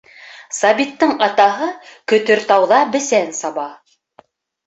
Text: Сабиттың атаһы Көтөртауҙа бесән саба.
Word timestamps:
Сабиттың 0.59 1.11
атаһы 1.25 1.67
Көтөртауҙа 2.13 2.79
бесән 2.95 3.31
саба. 3.43 3.67